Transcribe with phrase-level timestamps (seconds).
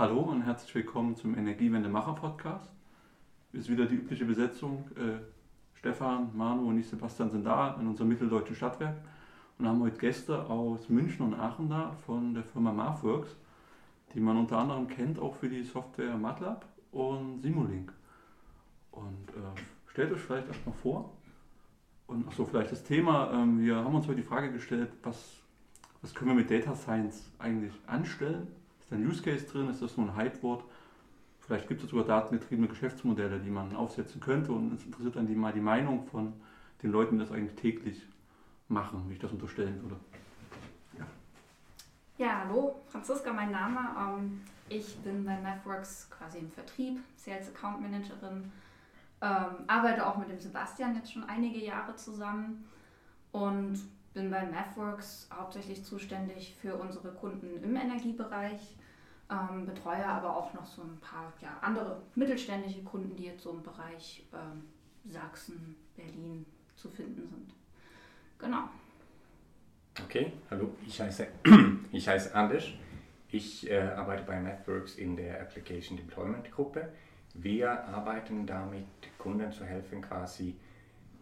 [0.00, 2.72] Hallo und herzlich willkommen zum Energiewende-Macher Podcast.
[3.52, 4.90] Ist wieder die übliche Besetzung.
[4.96, 5.20] Äh,
[5.74, 8.96] Stefan, Manu und ich, Sebastian sind da in unserem mitteldeutschen Stadtwerk
[9.58, 13.36] und haben heute Gäste aus München und Aachen da von der Firma MathWorks,
[14.14, 17.92] die man unter anderem kennt auch für die Software MATLAB und Simulink.
[18.92, 21.12] Und äh, stellt euch vielleicht erstmal vor.
[22.06, 23.34] Und achso, vielleicht das Thema.
[23.34, 25.42] Ähm, wir haben uns heute die Frage gestellt, was,
[26.00, 28.48] was können wir mit Data Science eigentlich anstellen?
[28.90, 29.70] Ist ein Use Case drin?
[29.70, 30.64] Ist das nur ein Hype-Wort?
[31.38, 34.50] Vielleicht gibt es sogar datengetriebene Geschäftsmodelle, die man aufsetzen könnte.
[34.50, 36.32] Und es interessiert dann die, mal die Meinung von
[36.82, 38.04] den Leuten, die das eigentlich täglich
[38.66, 39.96] machen, wie ich das unterstellen würde.
[40.98, 41.06] Ja,
[42.18, 43.78] ja hallo, Franziska, mein Name.
[43.96, 48.50] Ähm, ich bin bei Mathworks quasi im Vertrieb, Sales Account Managerin.
[49.22, 52.64] Ähm, arbeite auch mit dem Sebastian jetzt schon einige Jahre zusammen
[53.30, 53.78] und
[54.14, 58.76] bin bei Mathworks hauptsächlich zuständig für unsere Kunden im Energiebereich,
[59.30, 63.50] ähm, betreue aber auch noch so ein paar ja, andere mittelständische Kunden, die jetzt so
[63.50, 64.64] im Bereich ähm,
[65.10, 66.44] Sachsen, Berlin
[66.76, 67.54] zu finden sind.
[68.38, 68.68] Genau.
[70.04, 71.26] Okay, hallo, ich heiße,
[71.92, 72.68] ich heiße Anders.
[73.32, 76.88] Ich äh, arbeite bei Mathworks in der Application Deployment Gruppe.
[77.34, 78.86] Wir arbeiten damit,
[79.18, 80.56] Kunden zu helfen, quasi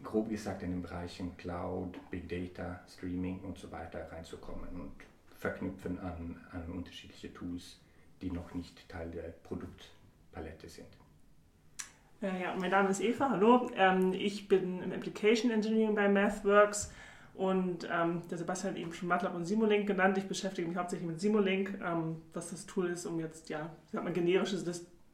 [0.02, 4.92] grob gesagt in den Bereichen Cloud, Big Data, Streaming und so weiter reinzukommen und
[5.36, 7.78] verknüpfen an, an unterschiedliche Tools,
[8.20, 10.88] die noch nicht Teil der Produktpalette sind.
[12.20, 13.70] Ja, ja, mein Name ist Eva, hallo.
[13.76, 16.92] Ähm, ich bin im Application Engineering bei MathWorks
[17.34, 20.18] und ähm, der Sebastian hat eben schon MATLAB und Simulink genannt.
[20.18, 24.02] Ich beschäftige mich hauptsächlich mit Simulink, ähm, was das Tool ist, um jetzt, ja, sag
[24.02, 24.56] mal, generische,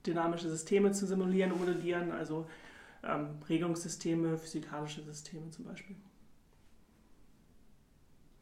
[0.06, 2.46] dynamische Systeme zu simulieren und modellieren, also
[3.02, 5.96] ähm, Regelungssysteme, physikalische Systeme zum Beispiel.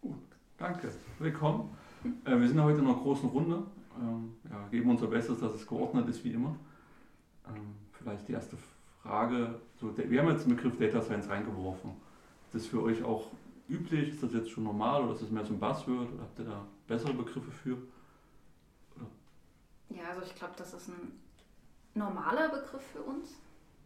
[0.01, 0.23] Gut,
[0.57, 0.93] danke.
[1.19, 1.77] Willkommen.
[2.25, 3.65] Äh, wir sind heute in einer großen Runde.
[4.01, 6.57] Ähm, ja, geben unser Bestes, dass es geordnet ist wie immer.
[7.49, 8.57] Ähm, vielleicht die erste
[9.03, 9.61] Frage.
[9.81, 11.91] So, wir haben jetzt den Begriff Data Science reingeworfen.
[12.47, 13.31] Ist das für euch auch
[13.69, 14.11] üblich?
[14.11, 16.13] Ist das jetzt schon normal oder ist das mehr so ein Buzzword?
[16.13, 17.77] Oder habt ihr da bessere Begriffe für?
[18.97, 19.07] Oder?
[19.91, 21.19] Ja, also ich glaube, das ist ein
[21.95, 23.35] normaler Begriff für uns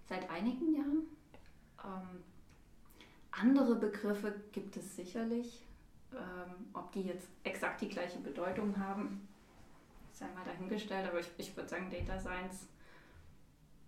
[0.09, 1.03] seit einigen Jahren.
[1.84, 2.22] Ähm,
[3.31, 5.62] andere Begriffe gibt es sicherlich.
[6.12, 9.27] Ähm, ob die jetzt exakt die gleiche Bedeutung haben,
[10.16, 12.69] sei mal dahingestellt, aber ich, ich würde sagen, Data Science,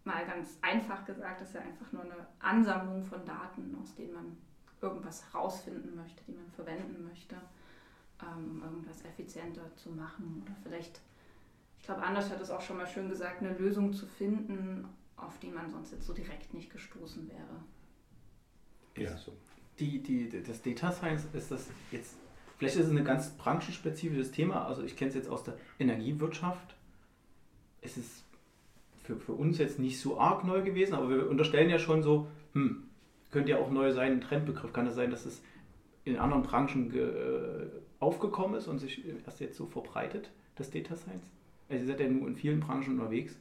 [0.04, 4.36] mal ganz einfach gesagt, ist ja einfach nur eine Ansammlung von Daten, aus denen man
[4.80, 7.36] irgendwas herausfinden möchte, die man verwenden möchte,
[8.22, 11.00] ähm, irgendwas effizienter zu machen oder vielleicht,
[11.78, 15.38] ich glaube, Anders hat es auch schon mal schön gesagt, eine Lösung zu finden, auf
[15.38, 17.64] die man sonst jetzt so direkt nicht gestoßen wäre.
[18.96, 19.32] Ja, so.
[19.78, 22.16] Die, die, das Data Science ist das jetzt
[22.58, 24.66] Vielleicht ist es ein ganz branchenspezifisches Thema.
[24.66, 26.74] Also ich kenne es jetzt aus der Energiewirtschaft.
[27.80, 28.24] Es ist
[29.04, 32.26] für, für uns jetzt nicht so arg neu gewesen, aber wir unterstellen ja schon so,
[32.54, 32.82] hm,
[33.30, 34.72] könnte ja auch neu sein, ein Trendbegriff.
[34.72, 35.40] Kann es sein, dass es
[36.04, 37.66] in anderen Branchen äh,
[38.00, 41.30] aufgekommen ist und sich erst jetzt so verbreitet, das Data Science?
[41.68, 43.36] Also ihr seid ja nur in vielen Branchen unterwegs.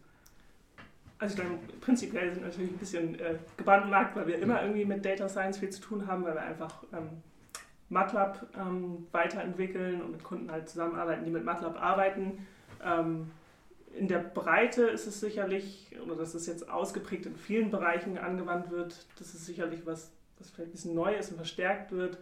[1.18, 4.62] Also ich glaube, prinzipiell sind wir natürlich ein bisschen äh, gebrannten Markt, weil wir immer
[4.62, 7.10] irgendwie mit Data Science viel zu tun haben, weil wir einfach ähm,
[7.90, 12.46] MATLAB ähm, weiterentwickeln und mit Kunden halt zusammenarbeiten, die mit MATLAB arbeiten.
[12.84, 13.32] Ähm,
[13.94, 18.70] in der Breite ist es sicherlich, oder dass es jetzt ausgeprägt in vielen Bereichen angewandt
[18.70, 22.18] wird, das ist sicherlich was, was vielleicht ein bisschen neu ist und verstärkt wird.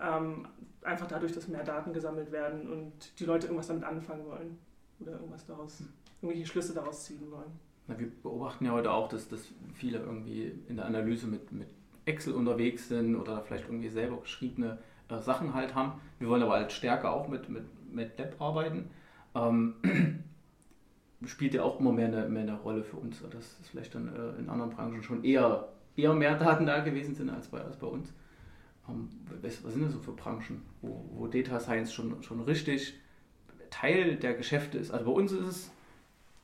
[0.00, 0.46] Ähm,
[0.82, 4.58] einfach dadurch, dass mehr Daten gesammelt werden und die Leute irgendwas damit anfangen wollen
[5.00, 5.82] oder irgendwas daraus,
[6.20, 7.58] irgendwelche Schlüsse daraus ziehen wollen.
[7.88, 9.40] Na, wir beobachten ja heute auch, dass, dass
[9.74, 11.68] viele irgendwie in der Analyse mit, mit
[12.04, 14.78] Excel unterwegs sind oder vielleicht irgendwie selber geschriebene
[15.08, 16.00] äh, Sachen halt haben.
[16.18, 18.90] Wir wollen aber halt stärker auch mit, mit, mit Lab arbeiten.
[19.34, 19.74] Ähm,
[21.24, 24.08] spielt ja auch immer mehr eine, mehr eine Rolle für uns, dass es vielleicht dann
[24.14, 27.76] äh, in anderen Branchen schon eher, eher mehr Daten da gewesen sind als bei, als
[27.76, 28.12] bei uns.
[28.88, 29.08] Ähm,
[29.42, 32.94] was, was, sind das so für Branchen, wo, wo Data Science schon, schon richtig
[33.70, 34.90] Teil der Geschäfte ist?
[34.90, 35.70] Also bei uns ist es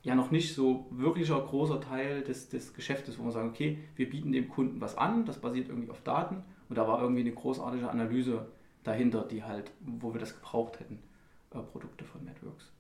[0.03, 4.11] ja noch nicht so wirklicher großer Teil des, des Geschäftes, wo wir sagen, okay, wir
[4.11, 7.33] bieten dem Kunden was an, das basiert irgendwie auf Daten und da war irgendwie eine
[7.33, 8.47] großartige Analyse
[8.85, 11.03] dahinter, die halt, wo wir das gebraucht hätten,
[11.51, 12.71] äh, Produkte von Networks.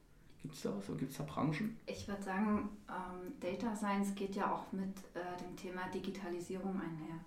[0.42, 0.86] Gibt es da was?
[0.98, 1.78] Gibt es da Branchen?
[1.86, 7.20] Ich würde sagen, ähm, Data Science geht ja auch mit äh, dem Thema Digitalisierung einher.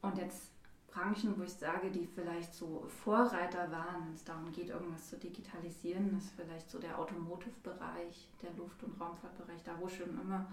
[0.00, 0.52] Und jetzt
[0.96, 5.18] Branchen, wo ich sage, die vielleicht so Vorreiter waren, wenn es darum geht, irgendwas zu
[5.18, 10.46] digitalisieren, ist vielleicht so der Automotive-Bereich, der Luft- und Raumfahrtbereich, da wo schon immer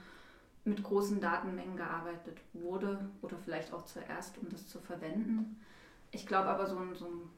[0.65, 5.59] mit großen Datenmengen gearbeitet wurde oder vielleicht auch zuerst, um das zu verwenden.
[6.11, 7.29] Ich glaube aber, so ein, so ein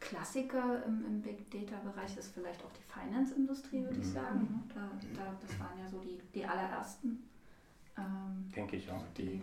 [0.00, 4.12] Klassiker im, im Big Data-Bereich ist vielleicht auch die Finance-Industrie, würde ich mhm.
[4.12, 4.70] sagen.
[4.74, 7.22] Da, da, das waren ja so die, die allerersten.
[7.96, 9.40] Ähm, Denke ich auch, die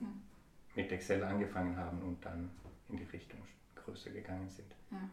[0.00, 0.06] ja.
[0.76, 2.50] mit Excel angefangen haben und dann
[2.88, 3.40] in die Richtung
[3.74, 4.72] größer gegangen sind.
[4.90, 5.08] Ja.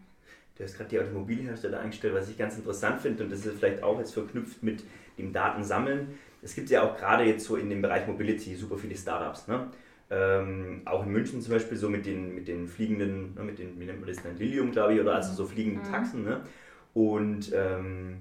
[0.58, 3.84] Du hast gerade die Automobilhersteller eingestellt, was ich ganz interessant finde und das ist vielleicht
[3.84, 4.84] auch jetzt verknüpft mit
[5.18, 6.18] dem Datensammeln.
[6.42, 9.48] Es gibt ja auch gerade jetzt so in dem Bereich Mobility super viele Startups.
[9.48, 9.68] Ne?
[10.10, 13.80] Ähm, auch in München zum Beispiel so mit den, mit den fliegenden, ne, mit den,
[13.80, 15.92] wie nennt man das dann, Lilium, glaube ich, oder also so fliegenden mhm.
[15.92, 16.24] Taxen.
[16.24, 16.42] Ne?
[16.94, 18.20] Und ähm,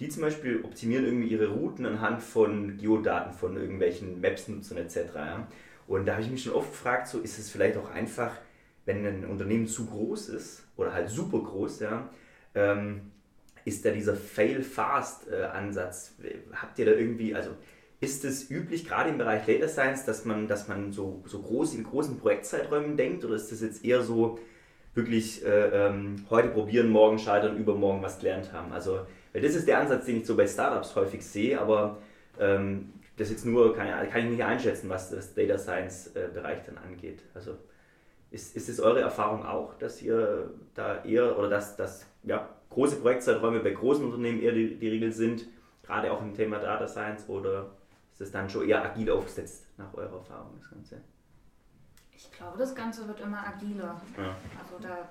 [0.00, 4.96] die zum Beispiel optimieren irgendwie ihre Routen anhand von Geodaten von irgendwelchen Maps-Nutzern etc.
[5.14, 5.48] Ja?
[5.86, 8.32] Und da habe ich mich schon oft gefragt, so ist es vielleicht auch einfach,
[8.88, 12.08] wenn ein Unternehmen zu groß ist oder halt super groß, ja,
[12.54, 13.12] ähm,
[13.66, 16.14] ist da dieser Fail-Fast-Ansatz.
[16.54, 17.50] Habt ihr da irgendwie, also
[18.00, 21.74] ist es üblich, gerade im Bereich Data Science, dass man, dass man so, so groß
[21.74, 23.26] in großen Projektzeiträumen denkt?
[23.26, 24.38] Oder ist das jetzt eher so
[24.94, 28.72] wirklich äh, ähm, heute probieren, morgen scheitern, übermorgen was gelernt haben?
[28.72, 29.00] Also,
[29.34, 31.98] weil das ist der Ansatz, den ich so bei Startups häufig sehe, aber
[32.40, 36.78] ähm, das jetzt nur kann, kann ich nicht einschätzen, was das Data Science äh, dann
[36.78, 37.22] angeht.
[37.34, 37.58] Also
[38.30, 42.96] ist, ist es eure Erfahrung auch, dass ihr da eher oder dass, dass ja, große
[42.96, 45.46] Projektzeiträume bei großen Unternehmen eher die, die Regel sind,
[45.82, 47.70] gerade auch im Thema Data Science oder
[48.12, 51.00] ist es dann schon eher agil aufgesetzt nach eurer Erfahrung das Ganze?
[52.12, 54.00] Ich glaube, das Ganze wird immer agiler.
[54.16, 54.36] Ja.
[54.60, 55.08] Also da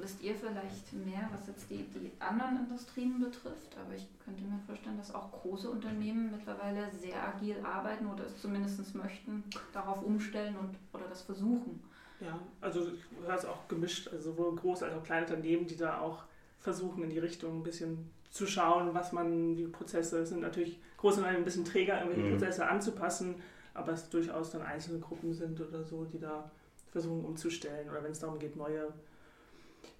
[0.00, 4.58] wisst ihr vielleicht mehr, was jetzt die, die anderen Industrien betrifft, aber ich könnte mir
[4.66, 10.56] vorstellen, dass auch große Unternehmen mittlerweile sehr agil arbeiten oder es zumindest möchten, darauf umstellen
[10.56, 11.82] und oder das versuchen.
[12.20, 15.76] Ja, also ich höre es auch gemischt, also sowohl große als auch kleine Unternehmen, die
[15.76, 16.24] da auch
[16.60, 21.18] versuchen, in die Richtung ein bisschen zu schauen, was man, die Prozesse sind natürlich große
[21.18, 22.38] Unternehmen ein bisschen träger, irgendwelche mhm.
[22.38, 23.36] Prozesse anzupassen,
[23.74, 26.50] aber es durchaus dann einzelne Gruppen sind oder so, die da
[26.90, 28.92] versuchen umzustellen oder wenn es darum geht, neue,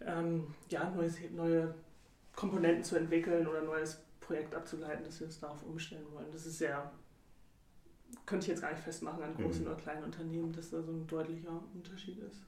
[0.01, 1.75] ähm, ja, neues, neue
[2.35, 6.31] Komponenten zu entwickeln oder ein neues Projekt abzuleiten, dass wir uns darauf umstellen wollen.
[6.33, 6.91] Das ist sehr,
[8.27, 9.69] könnte ich jetzt gar nicht festmachen an großen mhm.
[9.69, 12.43] oder kleinen Unternehmen, dass da so ein deutlicher Unterschied ist.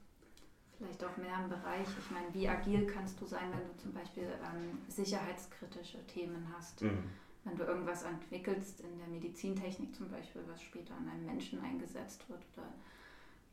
[0.77, 3.93] Vielleicht auch mehr im Bereich, ich meine, wie agil kannst du sein, wenn du zum
[3.93, 6.83] Beispiel ähm, sicherheitskritische Themen hast?
[6.83, 7.03] Mhm.
[7.43, 12.29] Wenn du irgendwas entwickelst in der Medizintechnik zum Beispiel, was später an einem Menschen eingesetzt
[12.29, 12.67] wird oder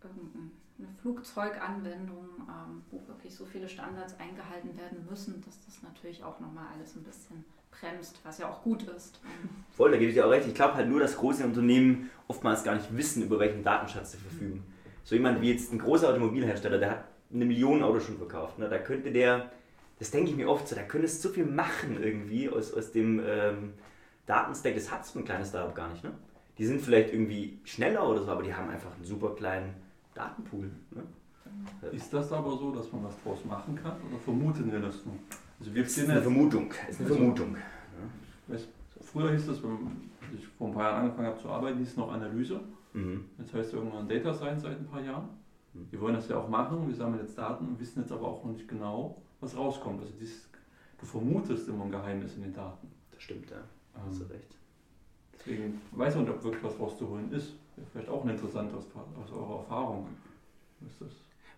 [0.03, 0.51] irgendeine
[1.01, 6.67] Flugzeuganwendung, ähm, wo wirklich so viele Standards eingehalten werden müssen, dass das natürlich auch nochmal
[6.75, 7.45] alles ein bisschen
[7.81, 9.21] bremst, was ja auch gut ist.
[9.77, 10.47] Voll, da gebe ich dir auch recht.
[10.47, 14.19] Ich glaube halt nur, dass große Unternehmen oftmals gar nicht wissen, über welchen Datenschatz sie
[14.19, 14.65] verfügen.
[15.03, 18.59] So jemand wie jetzt ein großer Automobilhersteller, der hat eine Million Autos schon verkauft.
[18.59, 18.69] Ne?
[18.69, 19.51] Da könnte der,
[19.99, 22.93] das denke ich mir oft so, da könnte es so viel machen irgendwie aus, aus
[22.93, 23.75] dem ähm,
[24.27, 24.75] Datenstack.
[24.75, 26.05] Das hat so ein kleines Startup gar nicht.
[26.05, 26.13] Ne?
[26.59, 29.75] Die sind vielleicht irgendwie schneller oder so, aber die haben einfach einen super kleinen
[30.15, 30.71] Datenpool.
[30.93, 31.03] Ne?
[31.93, 35.15] Ist das aber so, dass man was draus machen kann oder vermuten wir das nur?
[35.65, 36.71] Also wir das ist eine Vermutung.
[36.91, 37.57] ist eine also, Vermutung.
[37.57, 38.59] Ja.
[39.01, 41.97] früher hieß das, als ich vor ein paar Jahren angefangen habe zu arbeiten, hieß es
[41.97, 42.61] noch Analyse.
[42.93, 43.25] Mhm.
[43.39, 45.31] Jetzt heißt es irgendwann Data Science seit ein paar Jahren.
[45.91, 48.45] Wir wollen das ja auch machen, wir sammeln jetzt Daten und wissen jetzt aber auch
[48.45, 50.03] noch nicht genau, was rauskommt.
[50.03, 50.51] Also dieses,
[51.01, 52.87] du vermutest immer ein Geheimnis in den Daten.
[53.11, 53.57] Das stimmt, ja.
[53.57, 54.55] Ähm, Hast du recht.
[55.33, 57.55] Deswegen weiß man nicht, ob wirklich was rauszuholen ist.
[57.91, 60.09] Vielleicht auch interessant aus, aus eurer Erfahrung.
[60.87, 61.13] ist das?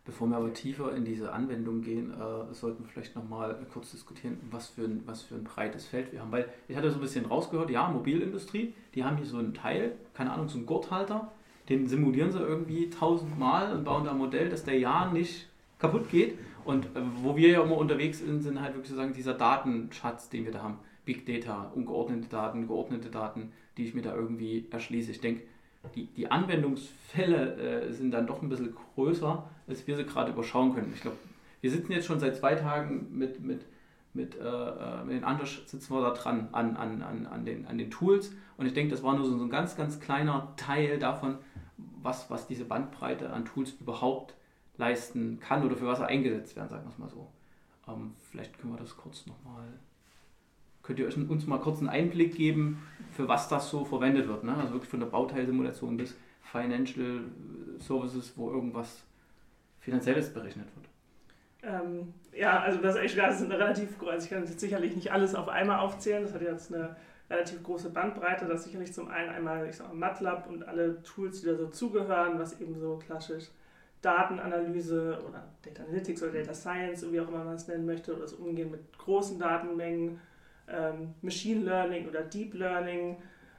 [0.07, 4.39] Bevor wir aber tiefer in diese Anwendung gehen, äh, sollten wir vielleicht nochmal kurz diskutieren,
[4.53, 6.31] was für, ein, was für ein breites Feld wir haben.
[6.31, 9.97] Weil ich hatte so ein bisschen rausgehört, ja, Mobilindustrie, die haben hier so einen Teil,
[10.15, 11.33] keine Ahnung, so einen Gurthalter,
[11.69, 15.49] den simulieren sie irgendwie tausendmal und bauen da ein Modell, dass der ja nicht
[15.81, 16.39] kaputt geht.
[16.65, 20.45] Und äh, wo wir ja immer unterwegs sind, sind halt wirklich sozusagen dieser Datenschatz, den
[20.45, 20.79] wir da haben.
[21.05, 25.11] Big Data, ungeordnete Daten, geordnete Daten, die ich mir da irgendwie erschließe.
[25.11, 25.43] Ich denke,
[25.95, 30.75] die, die Anwendungsfälle äh, sind dann doch ein bisschen größer, als wir sie gerade überschauen
[30.75, 30.93] können.
[30.95, 31.17] Ich glaube,
[31.61, 33.65] wir sitzen jetzt schon seit zwei Tagen mit, mit,
[34.15, 37.67] mit, äh, äh mit den Anders sitzen wir da dran an, an, an, an, den,
[37.67, 40.99] an den Tools und ich denke, das war nur so ein ganz, ganz kleiner Teil
[40.99, 41.39] davon,
[41.77, 44.35] was, was diese Bandbreite an Tools überhaupt
[44.79, 47.31] leisten kann oder für was er eingesetzt werden, sagen wir es mal so.
[47.89, 49.67] Ähm, vielleicht können wir das kurz nochmal.
[50.83, 54.45] Könnt ihr uns mal kurz einen Einblick geben, für was das so verwendet wird?
[54.45, 54.55] Ne?
[54.57, 57.25] Also wirklich von der Bauteilsimulation bis Financial
[57.81, 59.03] Services, wo irgendwas
[59.87, 60.89] Finanzielles berechnet wird.
[61.63, 65.49] Ähm, ja, also das ist eine relativ, also ich kann jetzt sicherlich nicht alles auf
[65.49, 66.97] einmal aufzählen, das hat jetzt eine
[67.31, 68.47] relativ große Bandbreite.
[68.47, 71.69] Das ist sicherlich zum einen einmal ich sag, MATLAB und alle Tools, die da so
[71.69, 73.45] zugehören, was eben so klassisch
[74.03, 78.23] Datenanalyse oder Data Analytics oder Data Science, wie auch immer man es nennen möchte, oder
[78.23, 80.21] das Umgehen mit großen Datenmengen,
[80.67, 83.19] ähm, Machine Learning oder Deep Learning,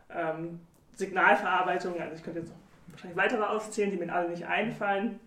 [0.10, 0.60] ähm,
[0.94, 2.54] Signalverarbeitung, also ich könnte jetzt
[2.88, 5.22] wahrscheinlich weitere aufzählen, die mir alle nicht einfallen.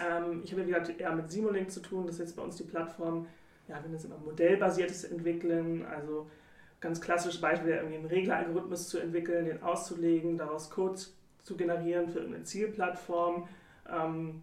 [0.00, 2.56] Ähm, ich habe, wie gesagt, eher mit Simulink zu tun, das ist jetzt bei uns
[2.56, 3.26] die Plattform,
[3.68, 6.28] ja, wir es immer modellbasiertes Entwickeln, also
[6.80, 11.00] ganz klassisches Beispiel irgendwie einen Regleralgorithmus zu entwickeln, den auszulegen, daraus Code
[11.42, 13.48] zu generieren für eine Zielplattform.
[13.90, 14.42] Ähm,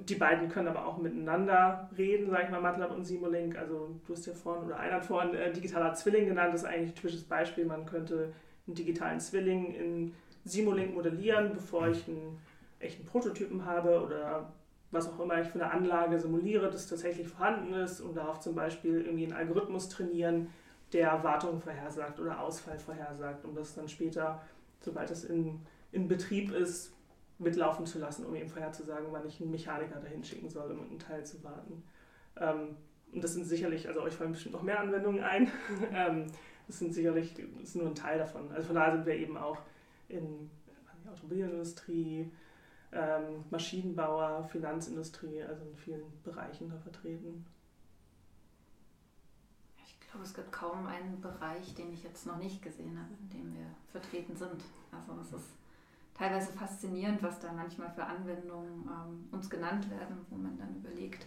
[0.00, 3.56] die beiden können aber auch miteinander reden, sage ich mal, MATLAB und Simulink.
[3.56, 6.68] Also du hast ja vorhin, oder einer hat vorhin äh, digitaler Zwilling genannt, das ist
[6.68, 7.64] eigentlich ein typisches Beispiel.
[7.64, 8.32] Man könnte
[8.66, 12.38] einen digitalen Zwilling in Simulink modellieren, bevor ich einen
[12.80, 14.52] echten Prototypen habe oder
[14.94, 18.54] was auch immer ich für eine Anlage simuliere, das tatsächlich vorhanden ist und darauf zum
[18.54, 20.48] Beispiel irgendwie einen Algorithmus trainieren,
[20.92, 24.40] der Wartung vorhersagt oder Ausfall vorhersagt, um das dann später,
[24.80, 25.60] sobald es in,
[25.92, 26.94] in Betrieb ist,
[27.38, 30.98] mitlaufen zu lassen, um eben vorherzusagen, wann ich einen Mechaniker dahin schicken soll, um einen
[31.00, 31.82] Teil zu warten.
[32.36, 32.76] Ähm,
[33.12, 35.50] und das sind sicherlich, also euch fallen bestimmt noch mehr Anwendungen ein.
[35.92, 36.26] ähm,
[36.66, 38.50] das sind sicherlich, das ist nur ein Teil davon.
[38.52, 39.58] Also von daher sind wir eben auch
[40.08, 40.50] in
[41.04, 42.30] der Automobilindustrie,
[42.94, 47.44] ähm, Maschinenbauer, Finanzindustrie, also in vielen Bereichen da vertreten.
[49.84, 53.30] Ich glaube, es gibt kaum einen Bereich, den ich jetzt noch nicht gesehen habe, in
[53.30, 54.62] dem wir vertreten sind.
[54.92, 55.50] Also es ist
[56.14, 61.26] teilweise faszinierend, was da manchmal für Anwendungen ähm, uns genannt werden, wo man dann überlegt,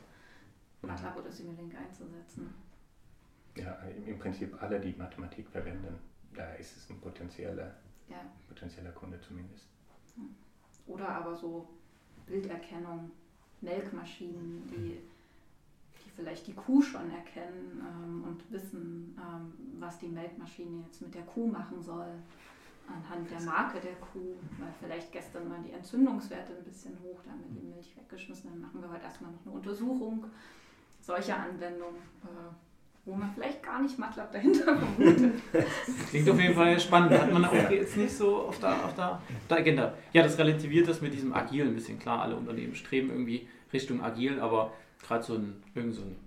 [0.82, 2.54] MATLAB oder Simulink einzusetzen.
[3.56, 3.74] Ja,
[4.06, 6.00] im Prinzip alle, die Mathematik verwenden,
[6.34, 7.76] da ist es ein potenzieller,
[8.08, 8.22] ja.
[8.48, 9.68] potenzieller Kunde zumindest.
[10.88, 11.68] Oder aber so
[12.26, 13.12] Bilderkennung,
[13.62, 14.98] Melkmaschinen, die,
[16.04, 21.14] die vielleicht die Kuh schon erkennen ähm, und wissen, ähm, was die Melkmaschine jetzt mit
[21.14, 22.08] der Kuh machen soll
[22.88, 27.32] anhand der Marke der Kuh, weil vielleicht gestern mal die Entzündungswerte ein bisschen hoch, da
[27.32, 30.26] haben wir die Milch weggeschmissen, dann machen wir heute erstmal noch eine Untersuchung.
[31.02, 32.54] Solche Anwendungen, äh,
[33.08, 35.42] wo man vielleicht gar nicht MATLAB dahinter vermutet.
[36.10, 37.18] Klingt auf jeden Fall spannend.
[37.18, 39.94] Hat man auch jetzt nicht so auf der, auf, der, auf der Agenda.
[40.12, 41.98] Ja, das relativiert das mit diesem Agil ein bisschen.
[42.00, 46.18] Klar, alle Unternehmen streben irgendwie Richtung Agil, aber gerade so ein, irgend so ein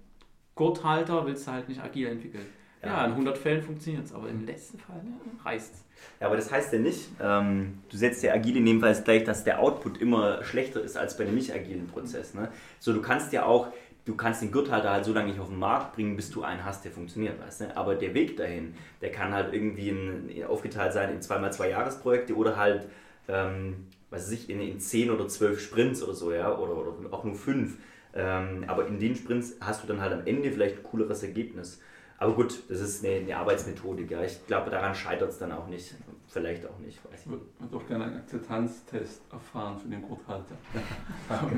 [0.54, 2.46] Gurthalter willst du halt nicht agil entwickeln.
[2.82, 5.12] Ja, ja in 100 Fällen funktioniert es, aber im letzten Fall ne,
[5.44, 5.84] reißt es.
[6.18, 9.24] Ja, aber das heißt ja nicht, ähm, du setzt ja agil in dem Fall gleich,
[9.24, 12.32] dass der Output immer schlechter ist als bei einem nicht agilen Prozess.
[12.32, 12.48] Ne?
[12.78, 13.68] So, du kannst ja auch,
[14.04, 16.64] du kannst den Gürtelhalter halt so lange nicht auf den Markt bringen, bis du einen
[16.64, 17.76] hast, der funktioniert, weißt du?
[17.76, 22.34] Aber der Weg dahin, der kann halt irgendwie in, aufgeteilt sein in zweimal zwei Jahresprojekte
[22.34, 22.88] oder halt,
[23.28, 27.24] ähm, weiß ich, in, in zehn oder zwölf Sprints oder so, ja, oder, oder auch
[27.24, 27.76] nur fünf.
[28.14, 31.80] Ähm, aber in den Sprints hast du dann halt am Ende vielleicht ein cooleres Ergebnis.
[32.18, 34.10] Aber gut, das ist eine, eine Arbeitsmethodik.
[34.10, 34.22] Ja.
[34.22, 35.94] Ich glaube, daran scheitert es dann auch nicht.
[36.32, 37.04] Vielleicht auch nicht.
[37.04, 40.54] Weiß ich würde doch gerne einen Akzeptanztest erfahren für den Grundhalter.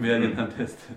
[0.00, 0.96] Wer den dann testet.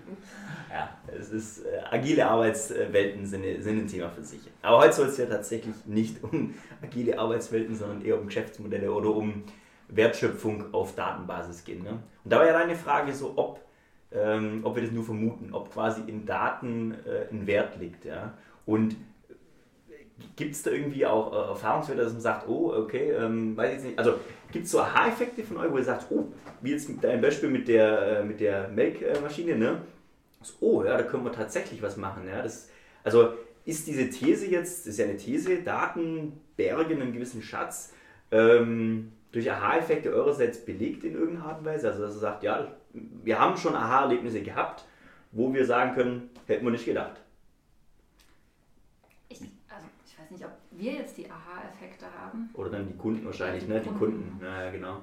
[0.71, 4.39] Ja, es ist, äh, agile Arbeitswelten sind, sind ein Thema für sich.
[4.61, 9.09] Aber heute soll es ja tatsächlich nicht um agile Arbeitswelten, sondern eher um Geschäftsmodelle oder
[9.09, 9.43] um
[9.89, 11.83] Wertschöpfung auf Datenbasis gehen.
[11.83, 11.99] Ne?
[12.23, 13.59] Und da war ja deine Frage so, ob,
[14.13, 18.05] ähm, ob wir das nur vermuten, ob quasi in Daten äh, ein Wert liegt.
[18.05, 18.35] Ja?
[18.65, 18.95] Und
[20.35, 23.83] Gibt es da irgendwie auch äh, Erfahrungswerte, dass man sagt, oh, okay, ähm, weiß ich
[23.83, 23.99] nicht.
[23.99, 24.15] Also
[24.51, 26.31] gibt es so Aha-Effekte von euch, wo ihr sagt, oh,
[26.61, 29.81] wie jetzt dein Beispiel mit der, äh, mit der Melkmaschine, ne?
[30.41, 32.27] So, oh, ja, da können wir tatsächlich was machen.
[32.27, 32.41] Ja?
[32.41, 32.69] Das,
[33.03, 33.33] also
[33.65, 37.93] ist diese These jetzt, das ist ja eine These, Daten bergen einen gewissen Schatz,
[38.31, 41.89] ähm, durch Aha-Effekte eurerseits belegt in irgendeiner Art und Weise?
[41.89, 44.85] Also dass ihr sagt, ja, wir haben schon Aha-Erlebnisse gehabt,
[45.31, 47.19] wo wir sagen können, hätten wir nicht gedacht.
[50.31, 52.49] Nicht, ob wir jetzt die Aha-Effekte haben.
[52.53, 53.79] Oder dann die Kunden wahrscheinlich, die ne?
[53.81, 54.45] Die Kunden, Kunden.
[54.45, 55.01] ja, genau.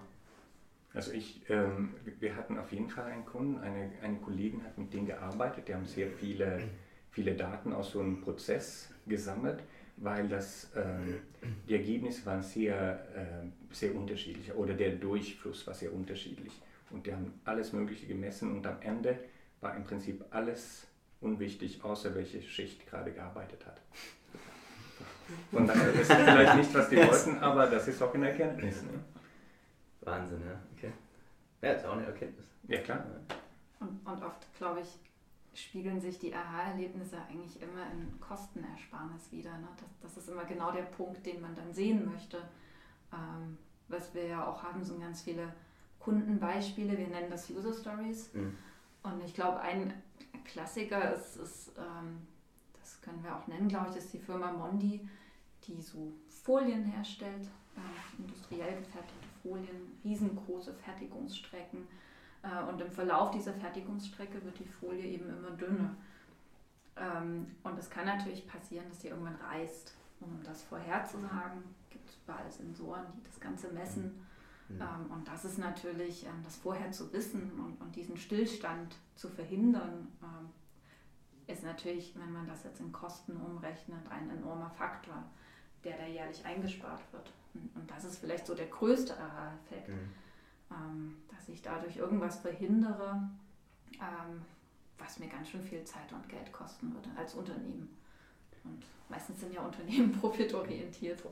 [0.95, 4.93] Also ich, ähm, wir hatten auf jeden Fall einen Kunden, eine, eine Kollegin hat mit
[4.93, 6.63] denen gearbeitet, die haben sehr viele,
[7.11, 9.63] viele Daten aus so einem Prozess gesammelt,
[9.97, 11.21] weil das, ähm,
[11.69, 16.61] die Ergebnisse waren sehr, äh, sehr unterschiedlich oder der Durchfluss war sehr unterschiedlich.
[16.91, 19.19] Und die haben alles Mögliche gemessen und am Ende
[19.63, 20.87] war im Prinzip alles
[21.23, 23.81] unwichtig, außer welche Schicht gerade gearbeitet hat.
[25.51, 28.83] Von daher ist das vielleicht nicht, was die wollten, aber das ist auch eine Erkenntnis.
[28.83, 28.91] Ne?
[30.01, 30.59] Wahnsinn, ja.
[30.77, 30.93] Okay.
[31.61, 32.47] Ja, ist auch eine Erkenntnis.
[32.69, 33.05] Ja, klar.
[33.81, 34.99] Und, und oft, glaube ich,
[35.55, 39.51] spiegeln sich die Aha-Erlebnisse eigentlich immer in Kostenersparnis wieder.
[39.59, 39.69] Ne?
[39.77, 42.39] Das, das ist immer genau der Punkt, den man dann sehen möchte.
[43.13, 43.59] Ähm,
[43.89, 45.53] was wir ja auch haben, sind ganz viele
[45.99, 46.97] Kundenbeispiele.
[46.97, 48.33] Wir nennen das User Stories.
[48.33, 48.57] Mhm.
[49.03, 49.93] Und ich glaube, ein
[50.45, 52.27] Klassiker ist, ist ähm,
[52.81, 55.09] das können wir auch nennen, glaube ich, ist die Firma Mondi,
[55.67, 61.87] die so Folien herstellt, äh, industriell gefertigte Folien, riesengroße Fertigungsstrecken.
[62.43, 65.97] Äh, und im Verlauf dieser Fertigungsstrecke wird die Folie eben immer dünner.
[66.97, 69.95] Ähm, und es kann natürlich passieren, dass die irgendwann reißt.
[70.21, 74.25] Um das vorherzusagen, gibt es überall Sensoren, die das Ganze messen.
[74.69, 74.81] Mhm.
[74.81, 79.29] Ähm, und das ist natürlich, ähm, das vorher zu wissen und, und diesen Stillstand zu
[79.29, 80.51] verhindern, ähm,
[81.47, 85.25] ist natürlich, wenn man das jetzt in Kosten umrechnet, ein enormer Faktor.
[85.85, 87.31] Der da jährlich eingespart wird.
[87.55, 90.11] Und, das ist vielleicht so der größte Aha-Effekt, Mhm.
[90.71, 93.29] ähm, dass ich dadurch irgendwas verhindere,
[93.95, 94.43] ähm,
[94.99, 97.89] was mir ganz schön viel Zeit und Geld kosten würde als Unternehmen.
[98.65, 101.23] Und meistens sind ja Unternehmen profitorientiert.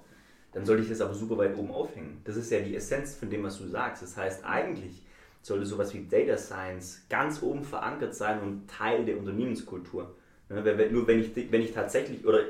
[0.53, 2.21] Dann sollte ich das aber super weit oben aufhängen.
[2.25, 4.03] Das ist ja die Essenz von dem, was du sagst.
[4.03, 5.07] Das heißt, eigentlich
[5.43, 10.15] sollte sowas wie Data Science ganz oben verankert sein und Teil der Unternehmenskultur.
[10.49, 12.41] Ne, Nur wenn ich, wenn ich tatsächlich oder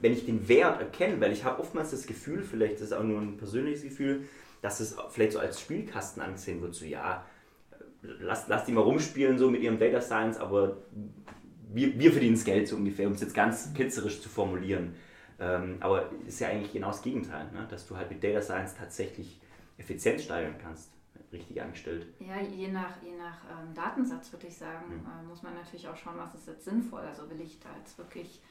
[0.00, 3.02] wenn ich den Wert erkenne, weil ich habe oftmals das Gefühl, vielleicht ist es auch
[3.02, 4.28] nur ein persönliches Gefühl,
[4.62, 7.24] dass es vielleicht so als Spielkasten angesehen wird, so ja,
[8.02, 10.76] lass, lass die mal rumspielen so mit ihrem Data Science, aber
[11.72, 14.94] wir, wir verdienen das Geld so ungefähr, um es jetzt ganz ketzerisch zu formulieren.
[15.40, 17.66] Ähm, aber ist ja eigentlich genau das Gegenteil, ne?
[17.70, 19.40] dass du halt mit Data Science tatsächlich
[19.76, 20.90] Effizienz steigern kannst,
[21.32, 22.06] richtig angestellt.
[22.18, 25.06] Ja, je nach, je nach ähm, Datensatz würde ich sagen, Mhm.
[25.06, 27.02] äh, muss man natürlich auch schauen, was ist jetzt sinnvoll.
[27.02, 28.42] Also will ich da jetzt wirklich,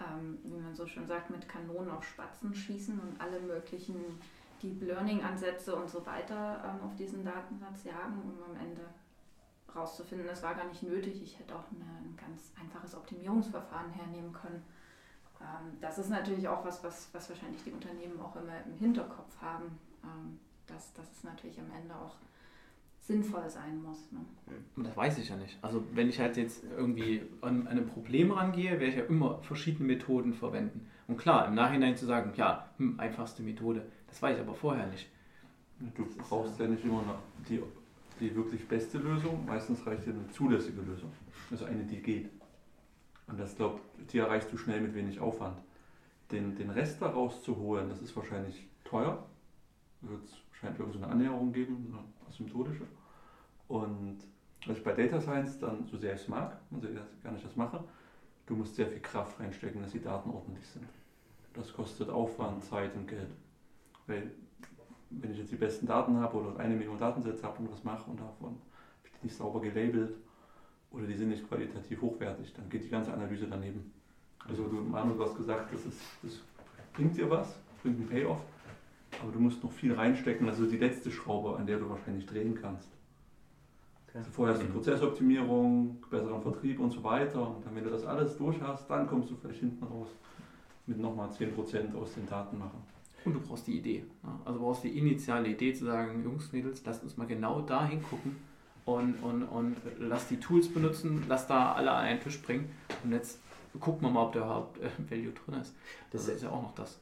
[0.00, 3.96] ähm, wie man so schön sagt, mit Kanonen auf Spatzen schießen und alle möglichen
[4.62, 8.82] Deep Learning-Ansätze und so weiter ähm, auf diesen Datensatz jagen, um am Ende
[9.74, 11.22] rauszufinden, das war gar nicht nötig.
[11.22, 14.62] Ich hätte auch eine, ein ganz einfaches Optimierungsverfahren hernehmen können.
[15.40, 19.40] Ähm, das ist natürlich auch was, was, was wahrscheinlich die Unternehmen auch immer im Hinterkopf
[19.40, 22.16] haben, ähm, dass, dass es natürlich am Ende auch
[23.02, 24.10] sinnvoll sein muss.
[24.12, 24.20] Ne?
[24.76, 25.58] Und das weiß ich ja nicht.
[25.60, 29.38] Also wenn ich halt jetzt irgendwie an, an ein Problem rangehe, werde ich ja immer
[29.42, 30.86] verschiedene Methoden verwenden.
[31.08, 34.86] Und klar, im Nachhinein zu sagen, ja, hm, einfachste Methode, das weiß ich aber vorher
[34.86, 35.08] nicht.
[35.96, 37.18] Du Das brauchst ja nicht immer noch
[37.48, 37.60] die,
[38.20, 39.44] die wirklich beste Lösung.
[39.46, 41.10] Meistens reicht dir eine zulässige Lösung.
[41.50, 42.30] Also eine, die geht.
[43.26, 43.80] Und das glaubt,
[44.12, 45.58] die erreichst du schnell mit wenig Aufwand.
[46.30, 49.26] Den, den Rest daraus zu holen, das ist wahrscheinlich teuer.
[50.02, 52.86] Wird es wahrscheinlich irgendeine Annäherung geben, eine asymptotische.
[53.68, 54.18] Und
[54.66, 56.88] was ich bei Data Science dann, so sehr es mag, also
[57.22, 57.82] gar nicht das mache,
[58.46, 60.88] du musst sehr viel Kraft reinstecken, dass die Daten ordentlich sind.
[61.54, 63.30] Das kostet Aufwand, Zeit und Geld.
[64.06, 64.30] Weil
[65.10, 68.10] wenn ich jetzt die besten Daten habe oder eine Million Datensätze habe und was mache
[68.10, 70.14] und davon habe ich nicht sauber gelabelt
[70.90, 73.92] oder die sind nicht qualitativ hochwertig, dann geht die ganze Analyse daneben.
[74.48, 76.40] Also du, Manu, du hast gesagt, das, ist, das
[76.92, 78.40] bringt dir was, bringt einen Payoff,
[79.20, 82.54] aber du musst noch viel reinstecken, also die letzte Schraube, an der du wahrscheinlich drehen
[82.60, 82.88] kannst.
[84.14, 88.04] Also vorher hast du Prozessoptimierung, besseren Vertrieb und so weiter und dann, wenn du das
[88.04, 90.08] alles durch hast, dann kommst du vielleicht hinten raus
[90.86, 92.82] mit nochmal 10% aus den Daten machen.
[93.24, 94.04] Und du brauchst die Idee.
[94.22, 94.30] ne?
[94.44, 97.86] Also du brauchst die initiale Idee zu sagen, Jungs, Mädels, lasst uns mal genau da
[97.86, 98.36] hingucken
[98.84, 102.68] und, und, und lass die Tools benutzen, lass da alle an einen Tisch bringen
[103.04, 103.40] und jetzt
[103.80, 105.74] gucken wir mal, ob der überhaupt äh, Value drin ist.
[106.10, 107.00] Das Das ist ja auch noch das.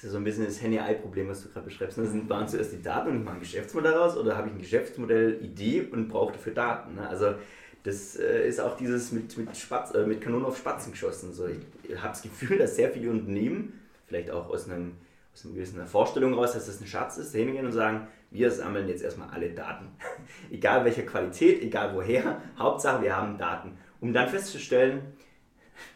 [0.00, 1.98] Das ist so ein bisschen das Henne-Ei-Problem, was du gerade beschreibst.
[1.98, 2.06] ne?
[2.06, 4.58] Sind, waren zuerst die Daten und ich mache ein Geschäftsmodell daraus oder habe ich ein
[4.58, 6.94] Geschäftsmodell, Idee und brauche dafür Daten?
[6.94, 7.06] Ne?
[7.06, 7.34] Also
[7.82, 11.34] das äh, ist auch dieses mit, mit, Spatz, äh, mit Kanonen auf Spatzen geschossen.
[11.34, 14.92] So, ich habe das Gefühl, dass sehr viele Unternehmen, vielleicht auch aus, einem,
[15.34, 18.88] aus einer gewissen Vorstellung raus, dass das ein Schatz ist, hingehen und sagen, wir sammeln
[18.88, 19.88] jetzt erstmal alle Daten.
[20.50, 23.76] egal welcher Qualität, egal woher, Hauptsache wir haben Daten.
[24.00, 25.02] Um dann festzustellen,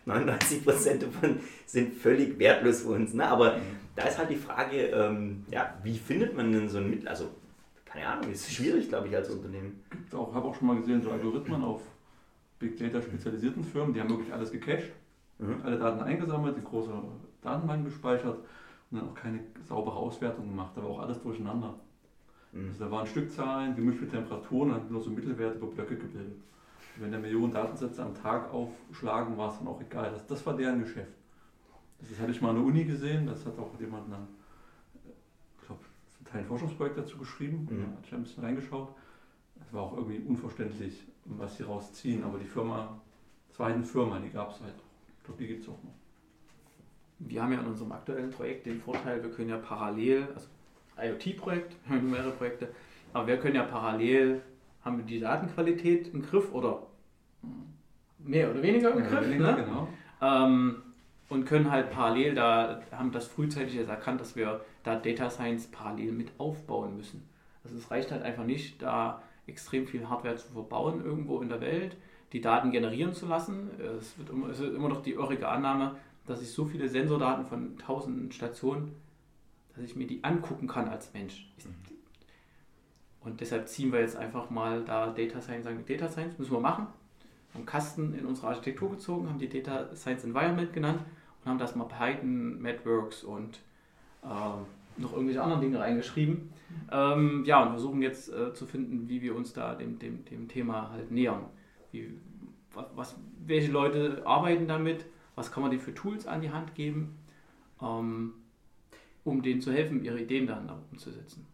[0.07, 3.15] 99% davon sind völlig wertlos für uns.
[3.15, 3.27] Ne?
[3.27, 3.57] Aber
[3.97, 7.09] da ist halt die Frage, ähm, ja, wie findet man denn so ein Mittel?
[7.09, 7.31] Also,
[7.85, 9.83] keine Ahnung, ist schwierig, glaube ich, als Unternehmen.
[9.91, 11.83] gibt auch, habe auch schon mal gesehen, so Algorithmen auf
[12.59, 14.91] Big Data spezialisierten Firmen, die haben wirklich alles gecached,
[15.39, 15.57] Mhm.
[15.65, 16.91] alle Daten eingesammelt, in große
[17.43, 18.39] Datenbanken gespeichert
[18.91, 21.75] und dann auch keine saubere Auswertung gemacht, war auch alles durcheinander.
[22.53, 22.69] Mhm.
[22.69, 26.41] Also da waren Stückzahlen, gemischt mit Temperaturen, und hat nur so Mittelwerte über Blöcke gebildet.
[26.97, 30.11] Wenn da Millionen Datensätze am Tag aufschlagen, war es dann auch egal.
[30.13, 31.13] Das, das war deren Geschäft.
[31.99, 34.23] Das hatte ich mal an der Uni gesehen, das hat auch jemand dann,
[35.05, 35.11] äh,
[35.61, 35.83] ich glaube,
[36.17, 37.81] zum Teil ein Forschungsprojekt dazu geschrieben, Mhm.
[37.81, 38.89] da hatte ich ein bisschen reingeschaut.
[39.61, 43.01] Es war auch irgendwie unverständlich, was sie rausziehen, aber die Firma,
[43.51, 45.09] es war halt eine Firma, die gab es halt auch.
[45.19, 45.95] Ich glaube, die gibt es auch noch.
[47.21, 50.49] Wir haben ja in unserem aktuellen Projekt den Vorteil, wir können ja parallel, also
[51.01, 52.69] IoT-Projekt, wir haben mehrere Projekte,
[53.13, 54.43] aber wir können ja parallel,
[54.85, 56.87] haben wir die Datenqualität im Griff oder
[58.19, 59.65] mehr oder weniger im oder Griff, weniger, ne?
[59.65, 59.89] Genau.
[60.21, 60.83] ähm,
[61.31, 65.67] und können halt parallel da, haben das frühzeitig jetzt erkannt, dass wir da Data Science
[65.69, 67.29] parallel mit aufbauen müssen.
[67.65, 71.61] Also es reicht halt einfach nicht, da extrem viel Hardware zu verbauen irgendwo in der
[71.61, 71.97] Welt,
[72.33, 73.71] die Daten generieren zu lassen.
[73.99, 77.47] Es wird immer, es ist immer noch die irrige Annahme, dass ich so viele Sensordaten
[77.47, 78.93] von tausenden Stationen,
[79.75, 81.51] dass ich mir die angucken kann als Mensch.
[81.57, 81.67] Ich-
[83.25, 86.61] Und deshalb ziehen wir jetzt einfach mal da Data Science, sagen Data Science müssen wir
[86.61, 86.87] machen.
[87.55, 91.01] Haben Kasten in unsere Architektur gezogen, haben die Data Science Environment genannt
[91.43, 93.61] und haben das mal Python, Madworks und
[94.23, 96.51] ähm, noch irgendwelche anderen Dinge reingeschrieben.
[96.91, 100.49] Ähm, ja, und versuchen jetzt äh, zu finden, wie wir uns da dem, dem, dem
[100.49, 101.45] Thema halt nähern.
[101.93, 102.13] Wie,
[102.95, 105.07] was, welche Leute arbeiten damit?
[105.35, 107.17] Was kann man denen für Tools an die Hand geben?
[107.81, 108.35] Ähm,
[109.25, 111.47] um denen zu helfen, ihre Ideen dann auch umzusetzen.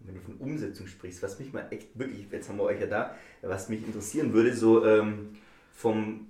[0.00, 2.86] Wenn du von Umsetzung sprichst, was mich mal echt wirklich, jetzt haben wir euch ja
[2.86, 5.36] da, was mich interessieren würde, so ähm,
[5.72, 6.26] vom,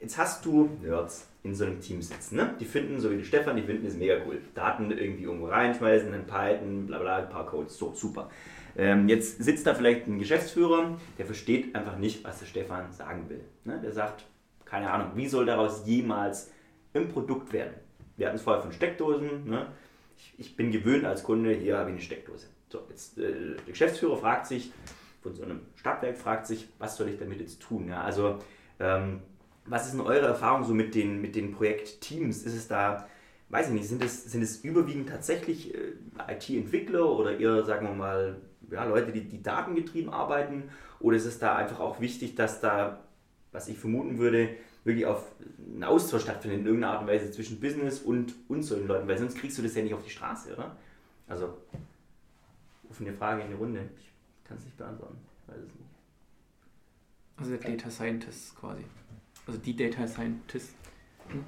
[0.00, 2.54] jetzt hast du Nerds in so einem Team sitzen, ne?
[2.58, 4.40] Die finden, so wie die Stefan, die finden es mega cool.
[4.54, 8.30] Daten irgendwie irgendwo reinschmeißen, in Python, bla bla, ein paar Codes, so, super.
[8.76, 13.28] Ähm, jetzt sitzt da vielleicht ein Geschäftsführer, der versteht einfach nicht, was der Stefan sagen
[13.28, 13.44] will.
[13.64, 13.80] Ne?
[13.82, 14.24] Der sagt,
[14.64, 16.50] keine Ahnung, wie soll daraus jemals
[16.94, 17.74] ein Produkt werden?
[18.16, 19.48] Wir hatten es vorher von Steckdosen.
[19.48, 19.66] Ne?
[20.38, 22.46] Ich, bin gewöhnt als Kunde, hier habe ich eine Steckdose.
[22.68, 24.72] So, jetzt äh, der Geschäftsführer fragt sich,
[25.22, 27.88] von so einem Stadtwerk fragt sich, was soll ich damit jetzt tun?
[27.88, 28.02] Ja?
[28.02, 28.38] Also,
[28.78, 29.20] ähm,
[29.66, 32.42] was ist denn eure Erfahrung so mit den, mit den Projektteams?
[32.42, 33.08] Ist es da,
[33.50, 35.92] weiß ich nicht, sind es, sind es überwiegend tatsächlich äh,
[36.28, 38.36] IT-Entwickler oder eher, sagen wir mal,
[38.70, 40.70] ja, Leute, die, die datengetrieben arbeiten?
[41.00, 43.04] Oder ist es da einfach auch wichtig, dass da,
[43.52, 44.50] was ich vermuten würde,
[44.84, 45.32] wirklich auf
[45.72, 49.18] einen Austausch stattfindet in irgendeiner Art und Weise zwischen Business und uns solchen Leuten, weil
[49.18, 50.76] sonst kriegst du das ja nicht auf die Straße, oder?
[51.28, 51.58] Also,
[52.88, 53.88] offene Frage in die Runde.
[53.98, 55.18] Ich kann es nicht beantworten.
[55.42, 55.90] Ich weiß es nicht.
[57.36, 58.84] Also der Data Scientist quasi.
[59.46, 60.74] Also die Data Scientist.
[61.28, 61.44] Hm?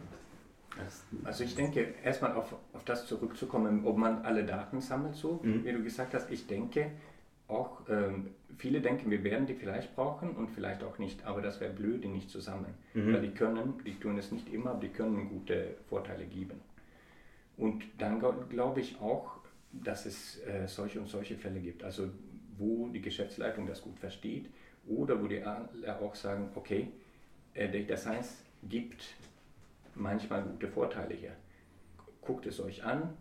[1.25, 5.65] Also ich denke, erstmal auf, auf das zurückzukommen, ob man alle Daten sammelt, so mhm.
[5.65, 6.91] wie du gesagt hast, ich denke,
[7.53, 11.61] auch ähm, viele denken, wir werden die vielleicht brauchen und vielleicht auch nicht, aber das
[11.61, 12.75] wäre blöd, die nicht zu sammeln.
[12.95, 13.15] Mhm.
[13.15, 16.61] Weil die können, die tun es nicht immer, aber die können gute Vorteile geben.
[17.57, 19.37] Und dann glaube ich auch,
[19.73, 21.83] dass es äh, solche und solche Fälle gibt.
[21.83, 22.09] Also
[22.59, 24.51] wo die Geschäftsleitung das gut versteht
[24.87, 26.89] oder wo die auch sagen, okay,
[27.55, 29.15] äh, Data Science gibt
[29.95, 31.33] manchmal gute Vorteile hier.
[32.21, 33.17] Guckt es euch an,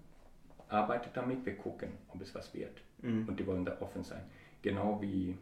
[0.67, 2.81] arbeitet damit, wir gucken, ob es was wird.
[3.01, 3.27] Mhm.
[3.27, 4.23] Und die wollen da offen sein.
[4.61, 5.37] Genau wie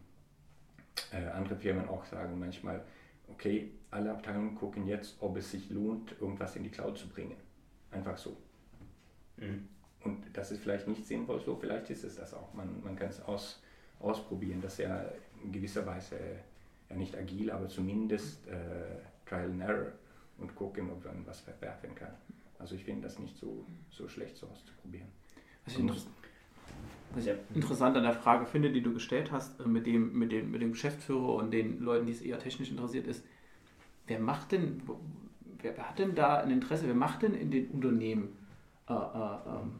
[1.11, 2.83] äh, andere Firmen auch sagen manchmal,
[3.27, 7.37] okay, alle Abteilungen gucken jetzt, ob es sich lohnt, irgendwas in die Cloud zu bringen.
[7.91, 8.37] Einfach so.
[9.37, 9.67] Mhm.
[10.03, 12.53] Und das ist vielleicht nicht sinnvoll so, vielleicht ist es das auch.
[12.53, 13.61] Man, man kann es aus,
[13.99, 14.61] ausprobieren.
[14.61, 15.05] Das ist ja
[15.43, 16.17] in gewisser Weise
[16.89, 19.91] ja nicht agil, aber zumindest äh, Trial and Error
[20.37, 22.13] und gucken, ob man was verwerfen kann.
[22.57, 25.07] Also ich finde das nicht so, so schlecht, so auszuprobieren.
[25.65, 26.07] Was ich,
[27.13, 30.31] was ich interessant an der Frage finde, die du gestellt hast, äh, mit dem, mit,
[30.31, 33.23] dem, mit dem Geschäftsführer und den Leuten, die es eher technisch interessiert ist,
[34.07, 34.81] wer macht denn,
[35.61, 38.37] wer, hat denn da ein Interesse, wer macht denn in den Unternehmen
[38.87, 39.79] äh, äh, ähm,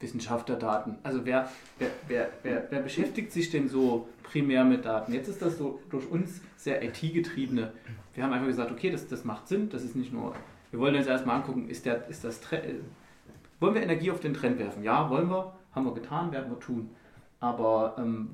[0.00, 0.98] Wissenschaftlerdaten?
[1.02, 5.12] Also wer, wer, wer, wer, wer beschäftigt sich denn so primär mit Daten?
[5.12, 7.72] Jetzt ist das so durch uns sehr IT-getriebene.
[8.14, 10.34] Wir haben einfach gesagt, okay, das, das macht Sinn, das ist nicht nur,
[10.70, 12.40] wir wollen jetzt erstmal angucken, ist, der, ist das
[13.60, 14.82] wollen wir Energie auf den Trend werfen?
[14.82, 16.90] Ja, wollen wir, haben wir getan, werden wir tun.
[17.38, 18.30] Aber ähm,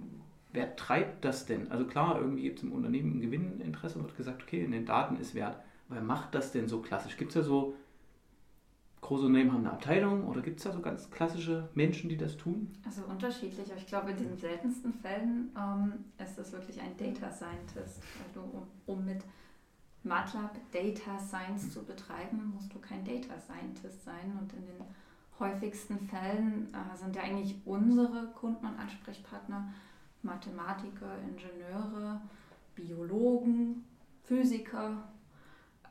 [0.53, 1.71] wer treibt das denn?
[1.71, 5.17] Also klar, irgendwie gibt es im Unternehmen ein Gewinninteresse, wird gesagt, okay, in den Daten
[5.17, 5.59] ist Wert.
[5.89, 7.17] Wer macht das denn so klassisch?
[7.17, 7.75] Gibt es ja so
[9.07, 12.37] große Unternehmen haben eine Abteilung oder gibt es da so ganz klassische Menschen, die das
[12.37, 12.75] tun?
[12.85, 17.31] Also unterschiedlich, aber ich glaube, in den seltensten Fällen ähm, ist das wirklich ein Data
[17.31, 18.03] Scientist.
[18.27, 19.23] Also um, um, mit
[20.03, 24.37] MATLAB Data Science zu betreiben, musst du kein Data Scientist sein.
[24.41, 24.81] Und in den
[25.39, 29.73] häufigsten Fällen äh, sind ja eigentlich unsere Kunden und Ansprechpartner
[30.23, 32.21] Mathematiker, Ingenieure,
[32.75, 33.85] Biologen,
[34.25, 35.09] Physiker.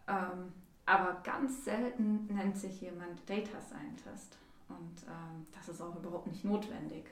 [0.07, 0.51] Ähm,
[0.85, 4.37] aber ganz selten nennt sich jemand Data Scientist.
[4.69, 7.05] Und ähm, das ist auch überhaupt nicht notwendig.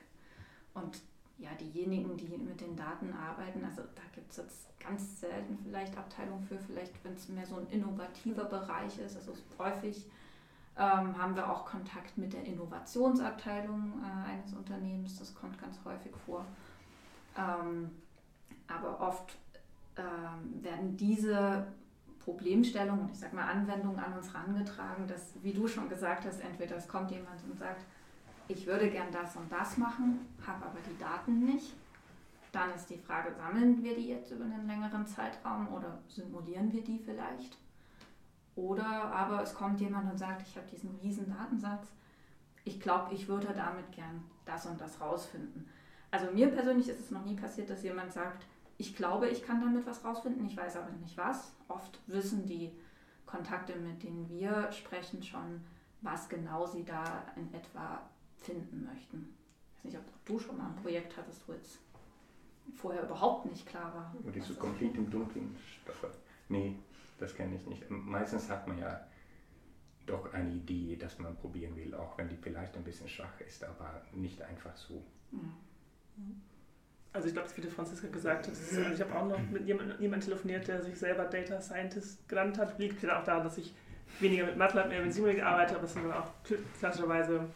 [0.73, 1.01] Und
[1.37, 5.97] ja, diejenigen, die mit den Daten arbeiten, also da gibt es jetzt ganz selten vielleicht
[5.97, 10.05] Abteilungen für, vielleicht wenn es mehr so ein innovativer Bereich ist, also häufig
[10.77, 16.13] ähm, haben wir auch Kontakt mit der Innovationsabteilung äh, eines Unternehmens, das kommt ganz häufig
[16.25, 16.45] vor.
[17.37, 17.91] Ähm,
[18.67, 19.37] aber oft
[19.97, 21.67] ähm, werden diese
[22.19, 26.39] Problemstellung und ich sage mal Anwendung an uns herangetragen, dass, wie du schon gesagt hast,
[26.39, 27.81] entweder es kommt jemand und sagt,
[28.47, 31.75] ich würde gern das und das machen, habe aber die Daten nicht.
[32.51, 36.83] Dann ist die Frage, sammeln wir die jetzt über einen längeren Zeitraum oder simulieren wir
[36.83, 37.57] die vielleicht?
[38.55, 41.87] Oder aber es kommt jemand und sagt, ich habe diesen riesen Datensatz,
[42.65, 45.67] ich glaube, ich würde damit gern das und das rausfinden.
[46.11, 48.45] Also mir persönlich ist es noch nie passiert, dass jemand sagt,
[48.77, 51.53] ich glaube, ich kann damit was rausfinden, ich weiß aber nicht was.
[51.67, 52.71] Oft wissen die
[53.25, 55.61] Kontakte, mit denen wir sprechen, schon,
[56.01, 58.01] was genau sie da in etwa
[58.37, 59.33] finden möchten.
[59.77, 61.79] Ich weiß nicht, ob du schon mal ein Projekt hattest, wo jetzt
[62.75, 64.13] vorher überhaupt nicht klar war.
[64.21, 65.55] Wo die so komplett im Dunkeln.
[66.49, 66.75] Nee,
[67.23, 67.89] das kenne ich nicht.
[67.89, 69.07] Meistens hat man ja
[70.05, 73.63] doch eine Idee, dass man probieren will, auch wenn die vielleicht ein bisschen schwach ist,
[73.63, 75.01] aber nicht einfach so.
[77.13, 78.53] Also ich glaube, wie Franziska gesagt hat,
[78.93, 82.77] ich habe auch noch mit jemandem jemand telefoniert, der sich selber Data Scientist genannt hat.
[82.77, 83.73] Liegt vielleicht auch daran, dass ich
[84.19, 86.31] weniger mit MATLAB, mehr mit Simulink arbeite, aber es sind dann auch
[86.79, 87.47] klassischerweise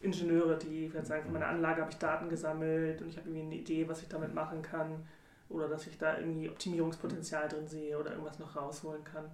[0.00, 3.46] Ingenieure, die vielleicht sagen, von meiner Anlage habe ich Daten gesammelt und ich habe irgendwie
[3.46, 5.04] eine Idee, was ich damit machen kann
[5.50, 9.24] oder dass ich da irgendwie Optimierungspotenzial drin sehe oder irgendwas noch rausholen kann.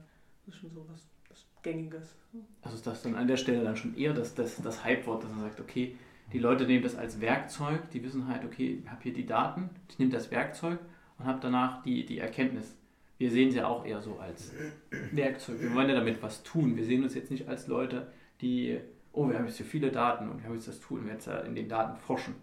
[0.44, 2.16] Das ist schon so was, was Gängiges.
[2.62, 5.30] Also ist das dann an der Stelle dann schon eher das, das, das Hype-Wort, dass
[5.30, 5.96] man sagt, okay,
[6.32, 9.70] die Leute nehmen das als Werkzeug, die wissen halt, okay, ich habe hier die Daten,
[9.88, 10.78] ich nehme das Werkzeug
[11.18, 12.76] und habe danach die, die Erkenntnis.
[13.18, 14.52] Wir sehen es ja auch eher so als
[15.12, 15.60] Werkzeug.
[15.60, 16.76] Wir wollen ja damit was tun.
[16.76, 18.78] Wir sehen uns jetzt nicht als Leute, die,
[19.12, 21.14] oh, wir haben jetzt hier viele Daten und wir haben jetzt das Tool und wir
[21.14, 22.34] jetzt in den Daten forschen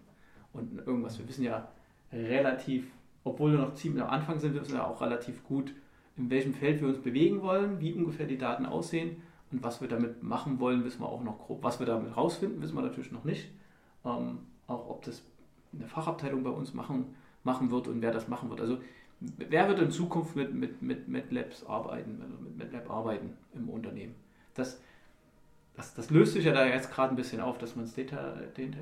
[0.52, 1.18] und irgendwas.
[1.18, 1.68] Wir wissen ja
[2.12, 2.90] relativ,
[3.24, 5.74] obwohl wir noch ziemlich am Anfang sind, wir wissen ja auch relativ gut,
[6.16, 9.88] in welchem Feld wir uns bewegen wollen, wie ungefähr die Daten aussehen und was wir
[9.88, 11.62] damit machen wollen, wissen wir auch noch grob.
[11.62, 13.50] Was wir damit rausfinden, wissen wir natürlich noch nicht.
[14.04, 15.22] Ähm, auch ob das
[15.72, 18.60] eine Fachabteilung bei uns machen, machen wird und wer das machen wird.
[18.60, 18.78] Also
[19.20, 24.14] wer wird in Zukunft mit, mit, mit MATLabs arbeiten, also mit MATLab arbeiten im Unternehmen?
[24.54, 24.80] Das,
[25.74, 28.34] das, das löst sich ja da jetzt gerade ein bisschen auf, dass man es Data,
[28.56, 28.78] Data,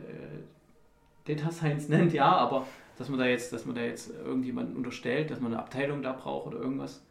[1.25, 2.67] Data Science nennt, ja, aber
[2.99, 6.13] dass man da jetzt, dass man da jetzt irgendjemanden unterstellt, dass man eine Abteilung da
[6.13, 7.03] braucht oder irgendwas.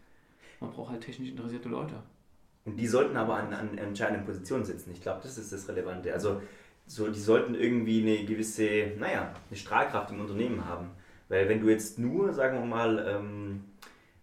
[0.60, 1.96] Man braucht halt technisch interessierte Leute.
[2.65, 4.91] Und die sollten aber an, an entscheidenden Positionen sitzen.
[4.91, 6.13] Ich glaube, das ist das Relevante.
[6.13, 6.41] Also
[6.86, 10.89] so, die sollten irgendwie eine gewisse, naja, eine Strahlkraft im Unternehmen haben.
[11.30, 13.63] Weil wenn du jetzt nur, sagen wir mal, ähm,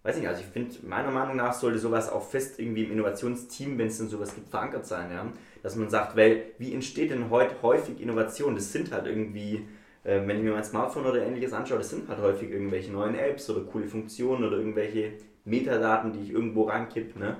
[0.02, 3.78] weiß nicht, also ich finde, meiner Meinung nach sollte sowas auch fest irgendwie im Innovationsteam,
[3.78, 5.32] wenn es denn sowas gibt, verankert sein, ja.
[5.62, 8.54] Dass man sagt, weil, wie entsteht denn heute häufig Innovation?
[8.54, 9.66] Das sind halt irgendwie,
[10.08, 13.14] äh, wenn ich mir mein Smartphone oder ähnliches anschaue, das sind halt häufig irgendwelche neuen
[13.14, 15.12] Apps oder coole Funktionen oder irgendwelche
[15.44, 17.36] Metadaten, die ich irgendwo reinkipp, ne.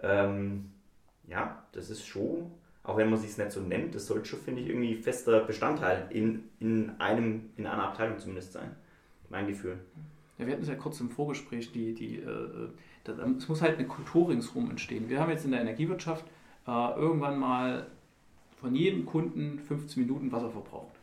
[0.00, 0.70] Ähm,
[1.28, 2.50] ja, das ist schon
[2.84, 5.40] auch wenn man sich es nicht so nennt, das sollte schon, finde ich, irgendwie fester
[5.40, 8.74] Bestandteil in, in, einem, in einer Abteilung zumindest sein.
[9.30, 9.78] Mein Gefühl.
[10.38, 12.68] Ja, wir hatten es ja kurz im Vorgespräch, die, die, äh,
[13.04, 15.08] das, es muss halt eine Kultur ringsherum entstehen.
[15.08, 16.24] Wir haben jetzt in der Energiewirtschaft
[16.66, 17.86] äh, irgendwann mal
[18.60, 20.96] von jedem Kunden 15 Minuten Wasser verbraucht.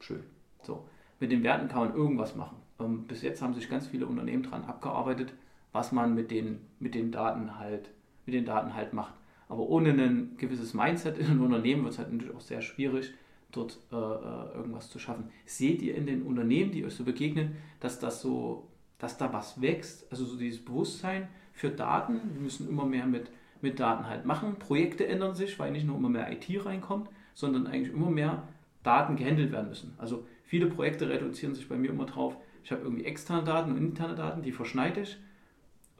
[0.00, 0.24] Schön.
[0.62, 0.84] So.
[1.18, 2.56] Mit den Werten kann man irgendwas machen.
[2.80, 5.32] Ähm, bis jetzt haben sich ganz viele Unternehmen daran abgearbeitet,
[5.72, 7.90] was man mit den, mit den Daten halt,
[8.26, 9.14] mit den Daten halt macht.
[9.48, 13.12] Aber ohne ein gewisses Mindset in einem Unternehmen wird es halt natürlich auch sehr schwierig,
[13.52, 15.30] dort äh, äh, irgendwas zu schaffen.
[15.44, 18.68] Seht ihr in den Unternehmen, die euch so begegnen, dass das so,
[18.98, 20.06] dass da was wächst?
[20.10, 22.20] Also so dieses Bewusstsein für Daten.
[22.32, 24.56] Wir müssen immer mehr mit, mit Daten halt machen.
[24.58, 28.44] Projekte ändern sich, weil nicht nur immer mehr IT reinkommt, sondern eigentlich immer mehr
[28.82, 29.94] Daten gehandelt werden müssen.
[29.98, 33.78] Also viele Projekte reduzieren sich bei mir immer drauf, ich habe irgendwie externe Daten und
[33.78, 35.16] interne Daten, die verschneide ich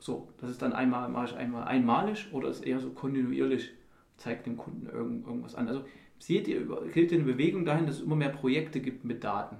[0.01, 3.71] so, das ist dann einmal, mache ich einmal einmalig oder ist eher so kontinuierlich,
[4.17, 5.69] zeigt dem Kunden irgend, irgendwas an.
[5.69, 5.85] Also
[6.19, 9.59] seht ihr, gilt eine Bewegung dahin, dass es immer mehr Projekte gibt mit Daten,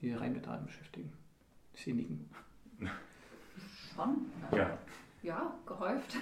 [0.00, 1.12] die rein mit Daten beschäftigen.
[1.74, 2.28] Ich sehe nicken.
[3.94, 4.26] Schon?
[4.56, 4.78] Ja.
[5.22, 6.16] Ja, gehäuft.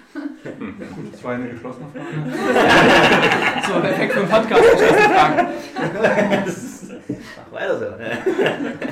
[1.10, 2.06] Das war eine geschlossene Frage.
[3.66, 6.46] so, perfekt für den Podcast, geschlossene Fragen.
[7.08, 7.86] Mach weiter so.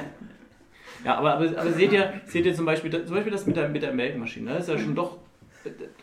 [1.05, 3.69] Ja, aber, aber, aber seht, ihr, seht ihr zum Beispiel, zum Beispiel das mit der,
[3.69, 5.17] mit der Melkmaschine, das ist ja schon doch,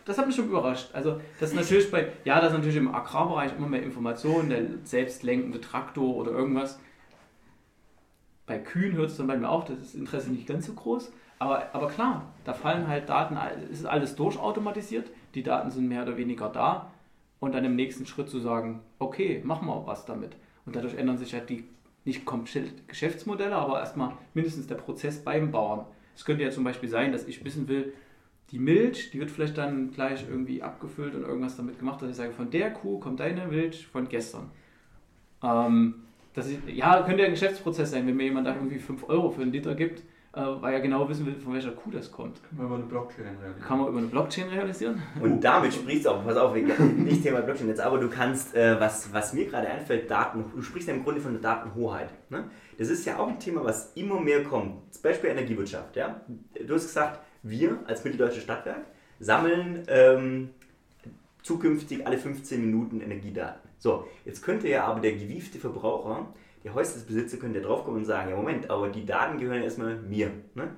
[0.06, 0.90] das hat mich schon überrascht.
[0.94, 5.62] Also das ist natürlich bei, ja, das natürlich im Agrarbereich immer mehr Informationen, der selbstlenkende
[5.62, 6.80] Traktor oder irgendwas.
[8.46, 11.12] Bei Kühen hört es dann bei mir auf, das ist Interesse nicht ganz so groß.
[11.40, 13.38] Aber, aber klar, da fallen halt Daten,
[13.72, 16.92] es ist alles durchautomatisiert, die Daten sind mehr oder weniger da
[17.40, 20.36] und dann im nächsten Schritt zu sagen, okay, machen wir was damit.
[20.66, 21.66] Und dadurch ändern sich halt die
[22.08, 25.86] nicht komplett Geschäftsmodelle, aber erstmal mindestens der Prozess beim Bauern.
[26.16, 27.94] Es könnte ja zum Beispiel sein, dass ich wissen will,
[28.52, 32.16] die Milch, die wird vielleicht dann gleich irgendwie abgefüllt und irgendwas damit gemacht, dass ich
[32.16, 34.50] sage, von der Kuh kommt deine Milch von gestern.
[35.44, 35.96] Ähm,
[36.34, 39.30] das ist, ja, könnte ja ein Geschäftsprozess sein, wenn mir jemand da irgendwie 5 Euro
[39.30, 40.04] für einen Liter gibt,
[40.38, 42.42] weil er genau wissen will, von welcher Kuh das kommt.
[42.44, 43.62] Kann man über eine Blockchain realisieren.
[43.66, 45.02] Kann man über eine Blockchain realisieren?
[45.20, 46.56] Und damit sprichst du auch, pass auf,
[46.98, 50.62] nicht Thema Blockchain jetzt, aber du kannst, äh, was, was mir gerade einfällt, Daten, du
[50.62, 52.10] sprichst ja im Grunde von der Datenhoheit.
[52.30, 52.46] Ne?
[52.78, 54.94] Das ist ja auch ein Thema, was immer mehr kommt.
[54.94, 55.96] Zum Beispiel Energiewirtschaft.
[55.96, 56.22] Ja?
[56.66, 58.86] Du hast gesagt, wir als Mitteldeutsche Stadtwerk
[59.20, 60.50] sammeln ähm,
[61.42, 63.68] zukünftig alle 15 Minuten Energiedaten.
[63.80, 66.28] So, jetzt könnte ja aber der gewiefte Verbraucher
[66.64, 70.32] der Häuslichbesitzer könnte ja draufkommen und sagen, ja Moment, aber die Daten gehören erstmal mir.
[70.56, 70.70] Ne?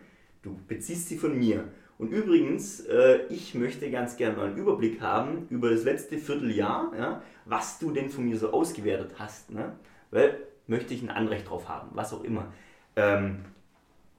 [0.41, 1.65] Du beziehst sie von mir.
[1.97, 6.93] Und übrigens, äh, ich möchte ganz gerne mal einen Überblick haben über das letzte Vierteljahr,
[6.97, 9.51] ja, was du denn von mir so ausgewertet hast.
[9.51, 9.73] Ne?
[10.11, 10.37] Weil
[10.67, 12.47] möchte ich ein Anrecht drauf haben, was auch immer.
[12.95, 13.39] Ähm,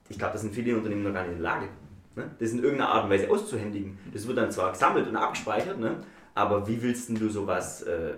[0.09, 1.69] ich glaube, das sind viele Unternehmen noch gar nicht in der Lage,
[2.15, 2.29] ne?
[2.37, 3.97] das in irgendeiner Art und Weise auszuhändigen.
[4.13, 6.03] Das wird dann zwar gesammelt und abgespeichert, ne?
[6.35, 8.13] aber wie willst du sowas äh,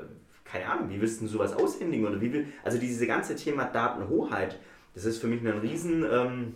[0.53, 4.59] keine Ahnung, wie willst du sowas aushändigen oder wie will, also dieses ganze Thema Datenhoheit,
[4.93, 6.53] das ist für mich ein riesen, ähm,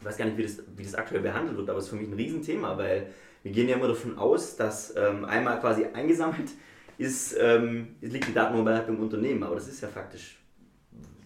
[0.00, 1.96] ich weiß gar nicht, wie das, wie das aktuell behandelt wird, aber es ist für
[1.96, 3.08] mich ein Riesenthema, weil
[3.42, 6.50] Wir gehen ja immer davon aus, dass ähm, einmal quasi eingesammelt
[6.98, 10.38] ist, ähm, liegt die Datenhoheit beim Unternehmen, aber das ist ja faktisch,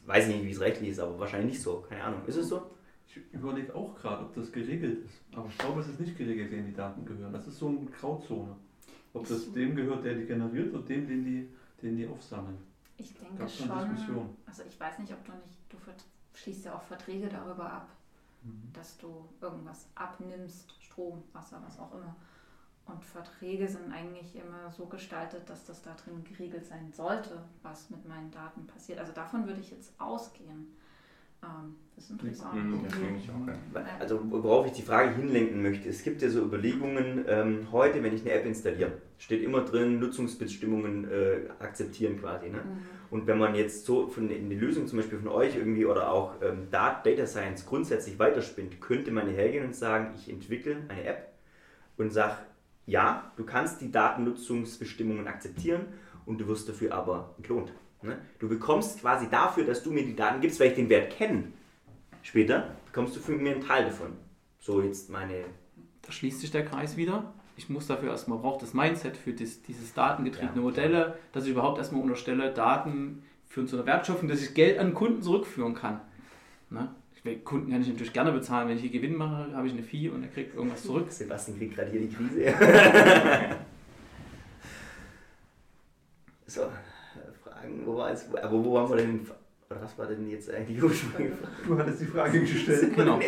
[0.06, 1.84] weiß nicht, wie es rechtlich ist, aber wahrscheinlich nicht so.
[1.88, 2.20] Keine Ahnung.
[2.26, 2.70] Ist es so?
[3.06, 5.20] Ich überlege auch gerade, ob das geregelt ist.
[5.34, 7.32] Aber ich glaube, es ist nicht geregelt, denen die Daten gehören.
[7.32, 8.56] Das ist so eine Grauzone.
[9.14, 11.48] Ob das dem gehört, der die generiert, oder dem, den die,
[11.82, 12.58] den die aufsammeln.
[12.96, 13.68] Ich denke Gab's schon.
[13.68, 14.36] Diskussion?
[14.46, 15.76] Also ich weiß nicht, ob du nicht, du
[16.34, 17.88] schließt ja auch Verträge darüber ab,
[18.72, 22.14] dass du irgendwas abnimmst, Strom, Wasser, was auch immer.
[22.86, 27.90] Und Verträge sind eigentlich immer so gestaltet, dass das da drin geregelt sein sollte, was
[27.90, 28.98] mit meinen Daten passiert.
[28.98, 30.66] Also davon würde ich jetzt ausgehen.
[31.44, 32.86] Ähm, das interessiert auch Mhm, nicht.
[32.86, 33.46] das denke ich auch.
[33.76, 33.98] Ja.
[34.00, 38.14] Also worauf ich die Frage hinlenken möchte, es gibt ja so Überlegungen, ähm, heute, wenn
[38.14, 38.92] ich eine App installiere,
[39.22, 42.48] steht immer drin, Nutzungsbestimmungen äh, akzeptieren quasi.
[42.48, 42.58] Ne?
[42.58, 42.78] Mhm.
[43.10, 46.10] Und wenn man jetzt so von in die Lösung zum Beispiel von euch irgendwie oder
[46.10, 51.04] auch ähm, Dat- Data Science grundsätzlich weiterspinnt, könnte man hergehen und sagen, ich entwickle eine
[51.04, 51.28] App
[51.96, 52.38] und sage,
[52.86, 55.86] ja, du kannst die Datennutzungsbestimmungen akzeptieren
[56.26, 57.72] und du wirst dafür aber entlohnt.
[58.02, 58.18] Ne?
[58.40, 61.44] Du bekommst quasi dafür, dass du mir die Daten gibst, weil ich den Wert kenne,
[62.22, 64.14] später bekommst du von mir einen Teil davon.
[64.58, 65.44] So jetzt meine
[66.02, 67.32] Da schließt sich der Kreis wieder.
[67.56, 70.62] Ich muss dafür erstmal, braucht das Mindset für das, dieses datengetriebene Ja.
[70.62, 74.94] Modelle, dass ich überhaupt erstmal unterstelle, Daten führen zu einer Wertschöpfung, dass ich Geld an
[74.94, 76.00] Kunden zurückführen kann.
[76.70, 76.88] Ne?
[77.44, 78.68] Kunden kann ich natürlich gerne bezahlen.
[78.68, 81.10] Wenn ich hier Gewinn mache, habe ich eine Fee und er kriegt irgendwas zurück.
[81.12, 82.52] Sebastian kriegt gerade hier die Krise.
[86.46, 86.62] so,
[87.44, 88.26] Fragen, wo war es?
[88.34, 89.26] Aber wo waren wir denn?
[89.80, 91.32] Was war denn jetzt eigentlich die?
[91.66, 92.94] Du hattest die Frage gestellt.
[92.94, 93.18] Genau.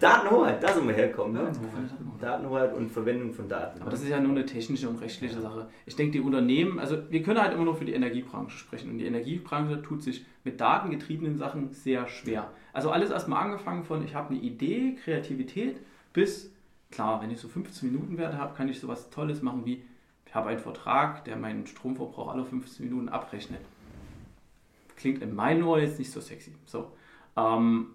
[0.00, 1.34] Datenhoheit, da sind wir hergekommen.
[1.34, 1.44] Ne?
[1.44, 2.22] Datenhoheit.
[2.22, 3.80] Datenhoheit und Verwendung von Daten.
[3.80, 5.68] Aber das ist ja nur eine technische und rechtliche Sache.
[5.84, 8.90] Ich denke, die Unternehmen, also wir können halt immer nur für die Energiebranche sprechen.
[8.90, 12.50] Und die Energiebranche tut sich mit datengetriebenen Sachen sehr schwer.
[12.72, 15.78] Also alles erstmal angefangen von, ich habe eine Idee, Kreativität,
[16.12, 16.52] bis,
[16.90, 19.82] klar, wenn ich so 15 Minuten Werte habe, kann ich sowas Tolles machen wie,
[20.26, 23.60] ich habe einen Vertrag, der meinen Stromverbrauch alle 15 Minuten abrechnet.
[24.96, 26.54] Klingt in meinen Ohren jetzt nicht so sexy.
[26.64, 26.92] So.
[27.36, 27.88] Ähm,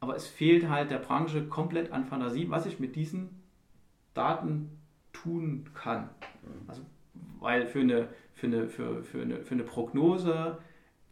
[0.00, 3.42] aber es fehlt halt der Branche komplett an Fantasie, was ich mit diesen
[4.14, 4.70] Daten
[5.12, 6.08] tun kann.
[6.68, 6.82] Also,
[7.40, 10.58] weil für eine, für eine, für, für eine, für eine Prognose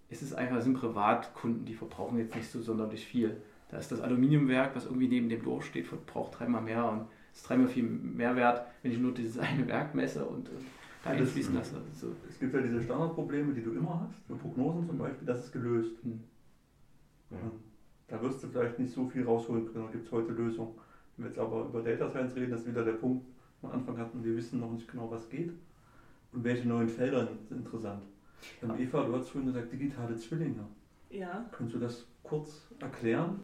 [0.09, 3.41] ist es einfach, sind Privatkunden, die verbrauchen jetzt nicht so sonderlich viel.
[3.71, 7.49] Da ist das Aluminiumwerk, was irgendwie neben dem Dorf steht, verbraucht dreimal mehr und ist
[7.49, 10.49] dreimal viel mehr wert, wenn ich nur dieses eine Werk messe und
[11.05, 11.75] da Ja, das- einfließen lasse.
[11.95, 12.09] So.
[12.29, 15.53] Es gibt ja diese Standardprobleme, die du immer hast, für Prognosen zum Beispiel, das ist
[15.53, 15.93] gelöst.
[16.03, 16.21] Hm.
[17.31, 17.37] Ja.
[18.09, 20.75] Da wirst du vielleicht nicht so viel rausholen können, da gibt es heute Lösungen.
[21.17, 23.73] Wenn wir jetzt aber über Data Science reden, das ist wieder der Punkt, den wir
[23.73, 25.53] am Anfang hatten, wir wissen noch nicht genau, was geht
[26.33, 28.03] und welche neuen Felder sind interessant.
[28.63, 30.67] Ähm, Eva, du hast vorhin gesagt, digitale Zwillinge.
[31.11, 33.41] Ja, Könntest du das kurz erklären?